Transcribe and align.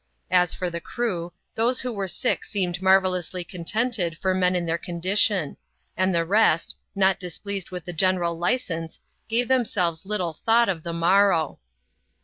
As 0.31 0.55
for 0.55 0.71
the 0.71 0.81
crew, 0.81 1.31
those 1.53 1.81
who 1.81 1.93
were 1.93 2.07
sick 2.07 2.43
seemed 2.43 2.81
marvellously 2.81 3.43
contented 3.43 4.17
for 4.17 4.33
men 4.33 4.55
in 4.55 4.65
their 4.65 4.79
con 4.79 4.99
dition; 4.99 5.57
and 5.95 6.09
the 6.15 6.25
rest, 6.25 6.75
not 6.95 7.19
displeased 7.19 7.69
with 7.69 7.85
the 7.85 7.93
general 7.93 8.35
licence, 8.35 8.99
gave 9.29 9.47
themselves 9.47 10.03
little 10.03 10.33
thought 10.43 10.69
of 10.69 10.81
the 10.81 10.91
morrow. 10.91 11.59